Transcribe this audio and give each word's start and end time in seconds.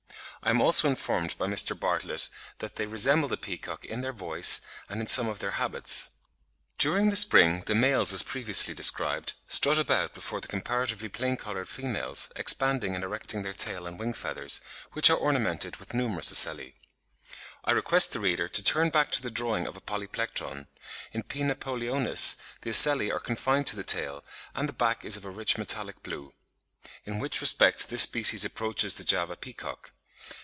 I 0.43 0.49
am 0.49 0.59
also 0.59 0.89
informed 0.89 1.37
by 1.37 1.45
Mr. 1.45 1.79
Bartlett 1.79 2.27
that 2.57 2.73
they 2.75 2.87
resemble 2.87 3.27
the 3.27 3.37
peacock 3.37 3.85
in 3.85 4.01
their 4.01 4.11
voice 4.11 4.59
and 4.89 4.99
in 4.99 5.05
some 5.05 5.29
of 5.29 5.37
their 5.37 5.51
habits. 5.61 6.09
During 6.79 7.11
the 7.11 7.15
spring 7.15 7.61
the 7.67 7.75
males, 7.75 8.11
as 8.11 8.23
previously 8.23 8.73
described, 8.73 9.33
strut 9.47 9.77
about 9.77 10.15
before 10.15 10.41
the 10.41 10.47
comparatively 10.47 11.09
plain 11.09 11.37
coloured 11.37 11.69
females, 11.69 12.31
expanding 12.35 12.95
and 12.95 13.03
erecting 13.03 13.43
their 13.43 13.53
tail 13.53 13.85
and 13.85 13.99
wing 13.99 14.13
feathers, 14.13 14.61
which 14.93 15.11
are 15.11 15.15
ornamented 15.17 15.77
with 15.77 15.93
numerous 15.93 16.31
ocelli. 16.31 16.73
I 17.63 17.69
request 17.69 18.11
the 18.11 18.19
reader 18.19 18.47
to 18.47 18.63
turn 18.63 18.89
back 18.89 19.11
to 19.11 19.21
the 19.21 19.29
drawing 19.29 19.65
(Fig. 19.65 19.75
51) 19.75 19.77
of 19.77 19.77
a 20.03 20.07
Polyplectron; 20.19 20.65
In 21.13 21.21
P. 21.21 21.41
napoleonis 21.43 22.35
the 22.61 22.71
ocelli 22.71 23.11
are 23.11 23.19
confined 23.19 23.67
to 23.67 23.75
the 23.75 23.83
tail, 23.83 24.23
and 24.55 24.67
the 24.67 24.73
back 24.73 25.05
is 25.05 25.15
of 25.15 25.23
a 25.23 25.29
rich 25.29 25.59
metallic 25.59 26.01
blue; 26.01 26.33
in 27.05 27.19
which 27.19 27.41
respects 27.41 27.85
this 27.85 28.01
species 28.01 28.43
approaches 28.43 28.95
the 28.95 29.03
Java 29.03 29.35
peacock. 29.35 29.91